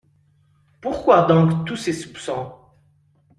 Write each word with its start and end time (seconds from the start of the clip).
Pourquoi 0.81 1.25
donc 1.27 1.63
tous 1.67 1.75
ces 1.75 1.93
soupçons? 1.93 2.51